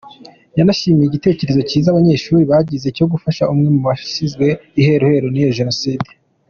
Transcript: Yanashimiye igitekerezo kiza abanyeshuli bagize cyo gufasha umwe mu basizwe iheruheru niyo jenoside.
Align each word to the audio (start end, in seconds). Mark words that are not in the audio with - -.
Yanashimiye 0.57 1.07
igitekerezo 1.07 1.59
kiza 1.69 1.87
abanyeshuli 1.91 2.43
bagize 2.51 2.87
cyo 2.97 3.05
gufasha 3.11 3.43
umwe 3.53 3.67
mu 3.75 3.81
basizwe 3.87 4.47
iheruheru 4.79 5.27
niyo 5.31 5.51
jenoside. 5.59 6.09